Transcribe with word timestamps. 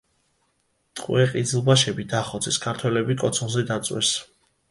ტყვე 1.01 1.25
ყიზილბაშები 1.33 2.07
დახოცეს, 2.15 2.59
ქართველები 2.65 3.19
კოცონზე 3.25 3.65
დაწვეს. 3.73 4.13